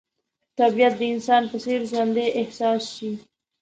طبیعت 0.59 0.93
د 0.97 1.01
انسان 1.13 1.43
په 1.51 1.57
څېر 1.63 1.79
ژوندی 1.89 2.27
احساس 2.39 2.81
شي. 2.95 3.11